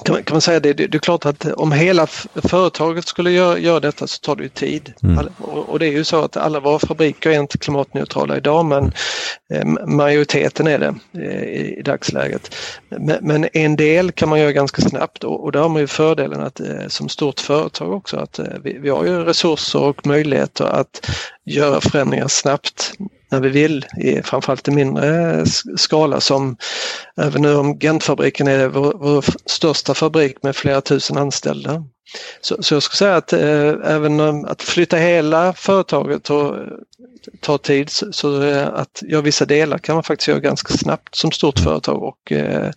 [0.05, 3.81] kan man, säga det, det, det är klart att om hela företaget skulle göra, göra
[3.81, 4.93] detta så tar det ju tid.
[5.03, 5.29] Mm.
[5.39, 8.93] Och, och, det är ju så att alla våra fabriker är inte klimatneutrala idag men
[9.53, 12.55] eh, majoriteten är det eh, i, i, dagsläget.
[12.89, 15.87] Men, men, en del kan man göra ganska snabbt och, och där har man ju
[15.87, 20.07] fördelen att eh, som stort företag också att eh, vi, vi har ju resurser och
[20.07, 21.11] möjligheter att
[21.45, 22.93] göra förändringar snabbt
[23.31, 25.45] när vi vill, i framförallt i mindre
[25.77, 26.57] skala som
[27.17, 31.85] även nu om Gentfabriken är vår, vår största fabrik med flera tusen anställda.
[32.40, 36.73] Så, så jag skulle säga att eh, även om att flytta hela företaget tar, eh,
[37.40, 41.14] tar tid så, så eh, att göra vissa delar kan man faktiskt göra ganska snabbt
[41.14, 42.71] som stort företag och eh,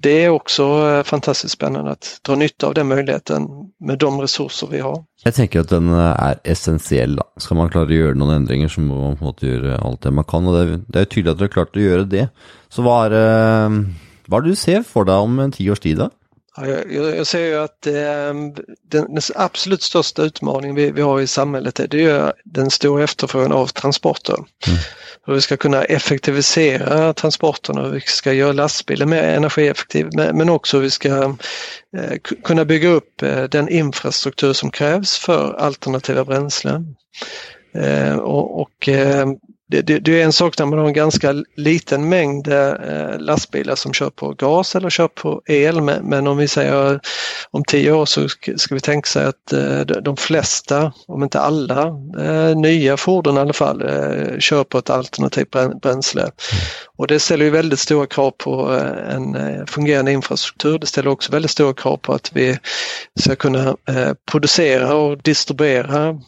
[0.00, 3.48] det är också eh, fantastiskt spännande att dra nytta av den möjligheten
[3.80, 5.04] med de resurser vi har.
[5.24, 7.20] Jag tänker att den är essentiell.
[7.36, 10.46] Ska man klara att göra några ändringar så måste man göra allt det man kan
[10.46, 12.28] och det är, det är tydligt att du har klart att göra det.
[12.68, 13.68] Så vad är,
[14.26, 15.98] vad är det du ser för dig om en tio års tid?
[15.98, 16.10] Då?
[16.56, 18.54] Ja, jag, jag ser ju att eh, den,
[18.88, 23.52] den, absolut största utmaningen vi, vi har i samhället är, det är den stora efterfrågan
[23.52, 24.34] av transporter.
[24.34, 24.78] Mm.
[25.26, 30.76] Hur vi ska kunna effektivisera transporterna, hur vi ska göra lastbilen mer energieffektiv men, också
[30.76, 31.08] hur vi ska
[31.96, 36.96] eh, kunna bygga upp eh, den infrastruktur som krävs för alternativa bränslen.
[37.74, 39.26] Eh, och, och eh,
[39.68, 43.74] det, det, det, är en sak när man har en ganska liten mängd eh, lastbilar
[43.74, 47.00] som kör på gas eller kör på el men, men om vi säger
[47.50, 51.40] om tio år så ska, ska vi tänka sig att eh, de flesta, om inte
[51.40, 51.86] alla,
[52.18, 55.50] eh, nya fordon i alla fall eh, kör på ett alternativt
[55.82, 56.30] bränsle.
[56.96, 60.78] Och det ställer ju väldigt stora krav på eh, en eh, fungerande infrastruktur.
[60.78, 62.58] Det ställer också väldigt stora krav på att vi
[63.20, 63.76] ska kunna
[64.30, 66.18] producera och distribuera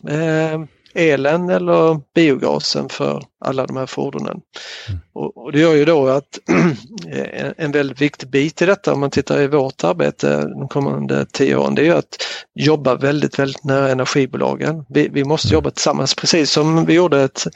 [0.99, 4.41] elen eller biogasen för alla de här fordonen.
[4.89, 5.01] Mm.
[5.19, 6.39] Och, och, det gör ju då att
[7.57, 11.57] en väldigt viktig bit i detta om man tittar i vårt arbete de kommande tio
[11.57, 12.17] åren det är att
[12.55, 14.85] jobba väldigt, väldigt nära energibolagen.
[14.89, 17.47] Vi, vi måste jobba tillsammans precis som vi gjorde ett,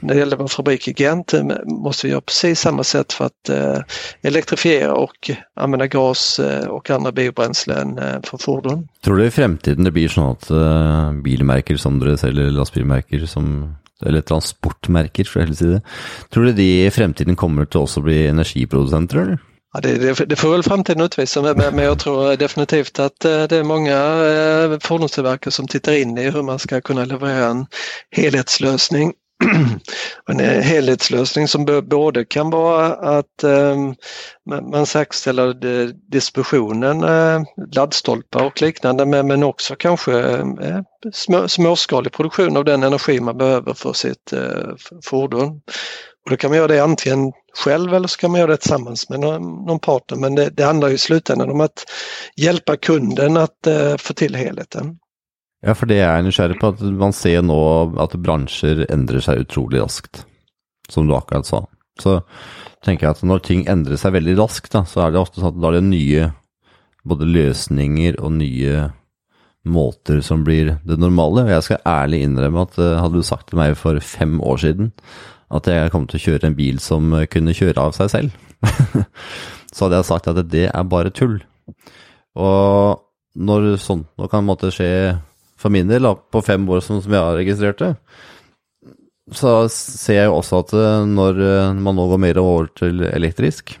[0.00, 3.48] när det gällde vår fabrik i Gent måste vi göra precis samma sätt för att
[3.48, 3.78] eh,
[4.22, 8.88] elektrifiera och använda gas eh, och andra biobränslen eh, för fordon.
[9.04, 13.74] Tror du i framtiden det blir så att eh, bilmärken som du säljer lastbilmärken som
[14.06, 15.84] eller transportmärken för att
[16.30, 19.16] Tror du de i framtiden kommer att också bli energiproducenter?
[19.16, 19.38] Eller?
[19.74, 23.44] Ja, det, det, det, får väl framtiden utvisa men, men jag tror definitivt att eh,
[23.44, 27.66] det är många eh, fordonstillverkare som tittar in i hur man ska kunna leverera en
[28.10, 29.12] helhetslösning
[30.28, 32.86] en helhetslösning som både kan vara
[33.18, 33.94] att ehm,
[34.70, 35.54] man säkerställer
[36.10, 37.42] distributionen, eh,
[37.74, 40.80] laddstolpar och liknande men, också kanske eh,
[41.46, 44.74] småskalig produktion av den energi man behöver för sitt eh,
[45.04, 45.60] fordon.
[46.24, 47.32] Och då kan man göra det antingen
[47.64, 50.64] själv eller så kan man göra det tillsammans med någon, någon partner men det, det
[50.64, 51.84] handlar i slutändan om att
[52.36, 54.98] hjälpa kunden att få till helheten.
[55.64, 56.70] Ja, for det er jeg nysgjerrig på.
[56.74, 57.58] at Man ser nå
[58.00, 60.22] at bransjer endrer seg utrolig raskt,
[60.90, 61.64] som du akkurat sa.
[61.98, 62.20] Så
[62.86, 65.50] tenker jeg at når ting endrer seg veldig raskt, da, så er det ofte sånn
[65.50, 66.28] at da er det nye
[67.08, 68.88] både løsninger og nye
[69.68, 71.42] måter som blir det normale.
[71.44, 74.62] Og jeg skal ærlig innrømme at eh, hadde du sagt til meg for fem år
[74.62, 74.92] siden
[75.54, 78.34] at jeg kom til å kjøre en bil som kunne kjøre av seg selv,
[79.74, 81.38] så hadde jeg sagt at det er bare tull.
[82.36, 83.00] Og
[83.38, 84.90] når sånt nå kan måtte skje
[85.58, 87.92] for min del, på fem år som, som jeg har registrert det,
[89.34, 93.02] så ser jeg jo også at eh, når eh, man nå går mer over til
[93.10, 93.74] elektrisk,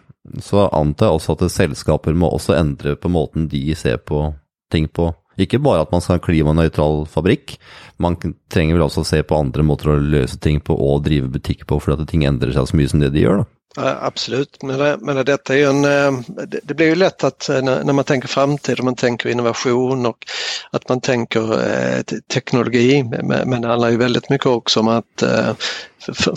[0.44, 4.26] så antar jeg også at selskaper må også endre på måten de ser på
[4.72, 7.56] ting på ikke bare at man skal ha en klimanøytral fabrikk,
[8.02, 8.16] man
[8.50, 11.62] trenger vel også å se på andre måter å løse ting på og drive butikk
[11.68, 13.44] på, fordi at ting endrer seg så mye som det de gjør.
[13.44, 13.57] da.
[13.76, 16.20] Ja, absolut, men, men detta är en, eh,
[16.62, 20.26] det blir ju lätt att eh, när man tänker framtid och man tänker innovation och
[20.70, 22.00] att man tänker eh,
[22.34, 23.04] teknologi,
[23.44, 25.24] men det handlar ju väldigt mycket också om att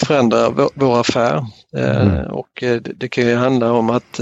[0.06, 1.46] förändra vår affär.
[1.78, 2.32] Mm.
[2.32, 2.63] Och
[2.96, 4.20] det kan ju handla om att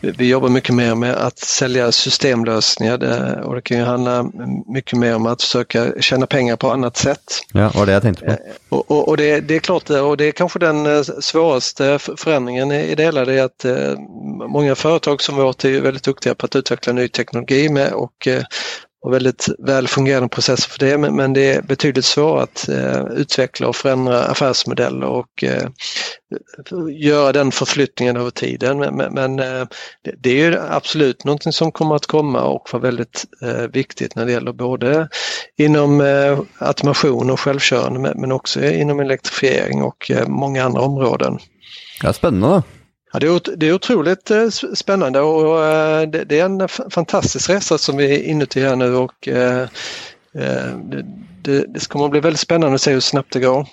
[0.00, 4.30] vi jobbar mycket mer med att sälja systemlösningar och det kan ju handla
[4.66, 7.24] mycket mer om att försöka tjäna pengar på annat sätt.
[7.52, 8.76] Ja, vad det jag tänkte på.
[8.76, 12.94] Och, och, och det, det, är klart, och det är kanske den svåraste förändringen i
[12.94, 13.98] det hela, det är att eh,
[14.48, 18.42] många företag som vårt är väldigt duktiga på att utveckla ny teknologi med och eh,
[19.06, 23.68] och väldigt väl fungerande processer för det men det är betydligt svårare att eh, utveckla
[23.68, 25.68] och förändra affärsmodeller och eh,
[26.90, 28.78] göra den förflyttningen över tiden.
[28.78, 29.66] Men, men eh,
[30.18, 34.26] det är ju absolut någonting som kommer att komma och vara väldigt eh, viktigt när
[34.26, 35.08] det gäller både
[35.56, 41.38] inom eh, automation och självkörande men också inom elektrifiering och eh, många andra områden.
[42.02, 42.62] Ja, spännande.
[43.12, 47.78] Ja, det, är, det är otroligt eh, spännande och eh, det är en fantastisk resa
[47.78, 49.68] som vi är inuti här nu och eh,
[51.42, 53.66] det, det kommer att bli väldigt spännande att se hur snabbt det går.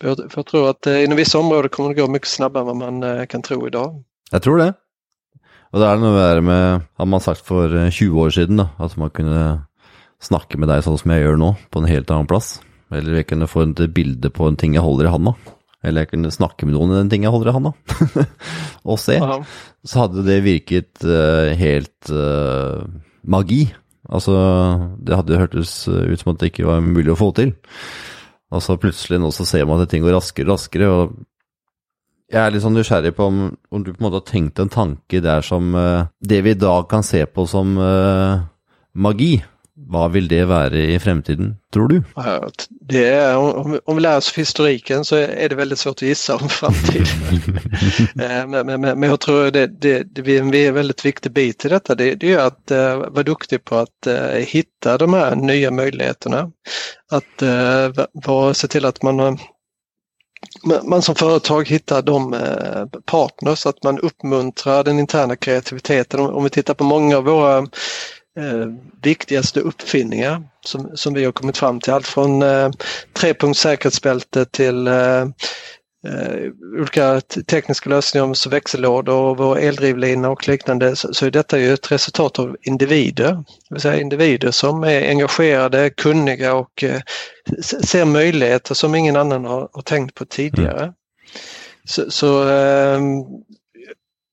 [0.00, 2.66] För jag, för jag tror att inom vissa områden kommer det gå mycket snabbare än
[2.66, 4.02] vad man kan tro idag.
[4.30, 4.74] Jag tror det.
[5.70, 8.96] Och det är nog där med, har man sagt för 20 år sedan, då, att
[8.96, 9.60] man kunde
[10.20, 12.62] snacka med dig så som jag gör nu på en helt annan plats.
[12.90, 15.34] Eller vi kunde få ett bild på en ting jag håller i handen.
[15.84, 17.72] Eller jeg kunne snakke med noen i den ting jeg holder i handa,
[18.90, 19.18] og se.
[19.22, 19.38] Aha.
[19.86, 22.82] Så hadde det virket uh, helt uh,
[23.22, 23.68] magi.
[24.08, 24.34] Altså,
[25.04, 27.52] det hadde hørtes ut som at det ikke var mulig å få til.
[28.48, 30.88] Og så plutselig nå så ser man at ting går raskere og raskere.
[30.88, 31.18] og
[32.28, 33.38] jeg er litt sånn nysgjerrig på om,
[33.72, 36.58] om, du på en måte har tenkt en tanke der som uh, Det vi i
[36.58, 37.76] dag kan se på som
[38.98, 39.36] magi,
[39.90, 42.02] vad vill det vara i framtiden, tror du?
[42.80, 46.36] Det är, om, om vi lär oss historiken så är det väldigt svårt att gissa
[46.36, 47.06] om framtiden.
[48.20, 51.68] Eh, men, men, men, jag tror det, det, det är en väldigt viktig bit i
[51.68, 51.94] detta.
[51.94, 56.50] Det, det är att uh, vara duktig på att uh, hitta de här nya möjligheterna.
[57.10, 59.38] Att uh, var, se till att man
[60.84, 62.36] man som företag hittar de
[63.06, 66.20] partners, att man uppmuntrar den interna kreativiteten.
[66.20, 67.66] Om vi tittar på många av våra
[68.38, 68.66] eh,
[69.02, 71.92] viktigaste uppfinningar som, som vi har kommit fram till.
[71.92, 72.70] Allt från eh,
[73.12, 75.20] trepunkts säkerhetsbälte till eh,
[76.06, 81.58] eh, olika tekniska lösningar som växellådor och vår eldrivlina och liknande så, så är detta
[81.58, 83.32] ju ett resultat av individer.
[83.32, 87.00] Det vill säga individer som är engagerade, kunniga och eh,
[87.62, 90.82] ser möjligheter som ingen annan har, har tänkt på tidigare.
[90.82, 90.94] Mm.
[91.84, 93.00] Så, så eh,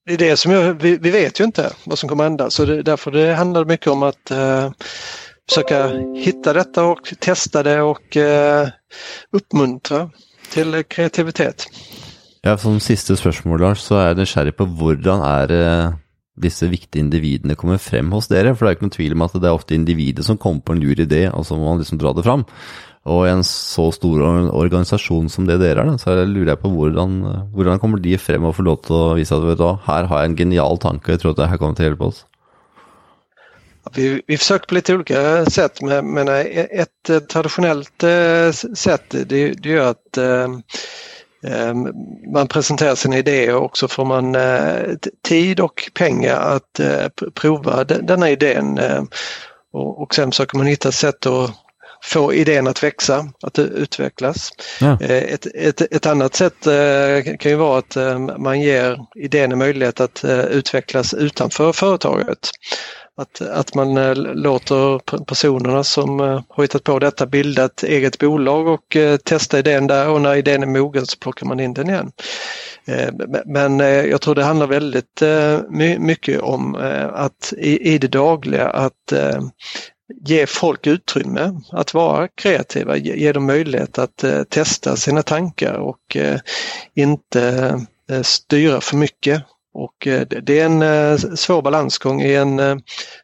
[0.06, 2.50] det är det som jag, vi, vi, vet ju inte vad som kommer att hända
[2.50, 4.72] så det, därför det handlar mycket om att eh,
[5.50, 8.68] försöka hitta detta och testa det och eh,
[9.32, 10.10] uppmuntra
[10.54, 11.68] till kreativitet.
[12.42, 15.94] Ja, som sista fråga, Lars, så är jag nyfiken på hur är det
[16.38, 18.56] disse viktige individene kommer frem hos dere?
[18.56, 20.74] For det er ikke noen tvil om att det är ofta individer som kommer på
[20.74, 22.46] en lur idé, och så må man liksom dra det fram.
[23.06, 27.20] Og i en så stor organisasjon som det dere er, så lurer jeg på hvordan,
[27.54, 30.24] hvordan kommer de frem og får lov til å vise at vet du, her har
[30.24, 32.26] jeg en genial tanke, jag tror att det här kommer til å hjelpe oss?
[33.94, 39.52] Vi, vi försöker på lite olika sätt men, men ett eh, traditionellt eh, sätt det,
[39.52, 40.48] det är att eh,
[42.34, 44.36] man presenterar sina idéer och så får man
[45.22, 46.80] tid och pengar att
[47.34, 48.80] prova denna idén.
[49.72, 51.65] Och sen försöker man hitta sätt att
[52.06, 54.52] få idén att växa, att utvecklas.
[54.82, 54.98] Ja.
[55.02, 59.52] Eh, ett, ett, ett, annat sätt eh, kan ju vara att eh, man ger idén
[59.52, 62.50] en möjlighet att utvecklas utanför företaget.
[63.18, 68.98] Att, att man låter personerna som har hittat på detta bilda ett eget bolag och
[69.24, 72.12] testa idén där och när idén är mogen så plockar man in den igen.
[73.46, 75.22] Men jag tror det handlar väldigt
[76.00, 76.76] mycket om
[77.14, 79.14] att i det dagliga att
[80.26, 86.16] ge folk utrymme att vara kreativa, ge, dem möjlighet att eh, testa sina tankar och
[86.16, 86.40] eh,
[86.94, 87.80] inte
[88.10, 89.44] eh, styra för mycket.
[89.78, 92.76] Och eh, det är en eh, svår balansgång i en eh,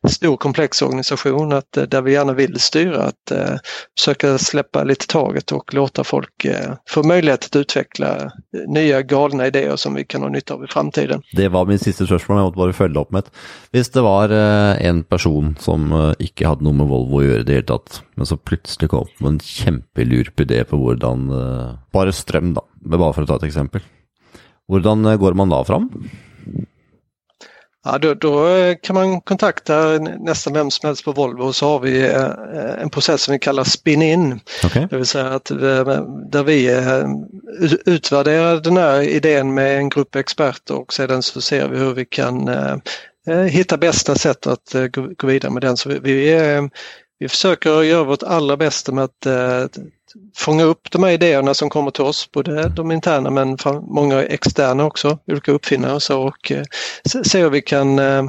[0.07, 3.31] stor komplex organisation att, där vi gärna vill styra, att
[3.99, 6.47] försöka släppa lite taget och låta folk
[6.89, 8.31] få möjlighet att utveckla
[8.67, 11.21] nya galna idéer som vi kan ha nytta av i framtiden.
[11.33, 13.23] Det var min sista fråga, jag måste bara följa upp med.
[13.73, 17.79] Om det var en person som inte hade något med Volvo att göra det hele
[18.15, 23.13] men så plötsligt kom upp med en kjempelurp idé på hur, bara ström då, bara
[23.13, 23.81] för att ta ett exempel.
[24.67, 26.09] Hur går man då fram?
[27.83, 28.45] Ja, då, då,
[28.81, 32.89] kan man kontakta nästan vem som helst på Volvo och så har vi eh, en
[32.89, 34.39] process som vi kallar spin-in.
[34.65, 34.87] Okay.
[34.89, 35.57] Det vill säga att eh,
[36.31, 37.05] där vi eh,
[37.85, 42.05] utvärderar den här idén med en grupp experter och sedan så ser vi hur vi
[42.05, 42.49] kan
[43.49, 44.75] hitta bästa sätt att
[45.17, 45.77] gå vidare med den.
[45.77, 46.69] Så vi,
[47.19, 49.27] vi försöker göra vårt allra bästa med att
[50.35, 54.85] fånga upp de här idéerna som kommer till oss, både de interna men många externa
[54.85, 56.63] också, olika uppfinnare och så och eh,
[57.23, 58.23] se hur vi kan eh,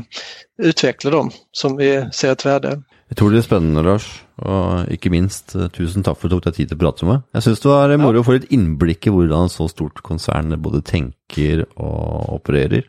[0.62, 2.83] utveckla dem som vi ser ett värde.
[3.09, 6.41] Jag tror det är spännande Lars, och inte minst eh, tusen tack för att du
[6.41, 7.22] tog dig tid att prata med mig.
[7.33, 10.62] Jag syns det var moro att få ett inblick i hur en så stort koncern
[10.62, 12.83] både tänker och opererar.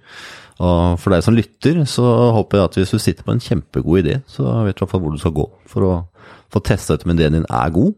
[0.58, 4.00] Och för dig som lyssnar så hoppas jag att om du sitter på en jättegod
[4.00, 6.06] idé så vet du i alla fall var du ska gå för att
[6.54, 7.94] få testa ut om idén din är god.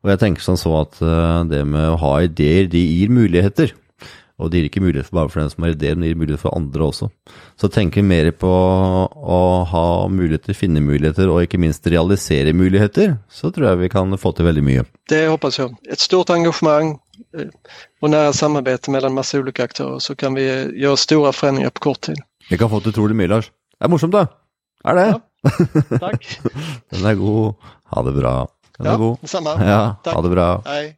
[0.00, 3.74] Og jeg tenker sånn så at uh, det med å ha ideer, de gir muligheter.
[4.40, 6.44] Og det gir ikke muligheter bare for den som har ideer, men det gir muligheter
[6.46, 7.10] for andre også.
[7.60, 13.52] Så tenker mer på å ha muligheter, finne muligheter og ikke minst realisere muligheter, så
[13.52, 14.86] tror jeg vi kan få til veldig mye.
[15.12, 15.76] Det hoppas jag.
[15.84, 16.96] Ett stort engagemang
[17.36, 17.52] eh,
[18.00, 20.44] och nära samarbete mellan massa olika aktörer så kan vi
[20.80, 22.16] göra stora förändringar på kort tid.
[22.50, 23.50] Vi kan få till utrolig mye, Lars.
[23.78, 24.26] Det är morsomt, da.
[24.84, 25.06] Er det?
[25.06, 25.20] Ja,
[26.00, 26.40] tack.
[26.90, 27.54] Den är god.
[27.90, 28.48] Ha det bra.
[28.78, 29.16] Ja.
[29.20, 29.50] Detsamma.
[29.66, 30.14] Ja, Tack.
[30.14, 30.62] ha det bra.
[30.64, 30.96] Hej.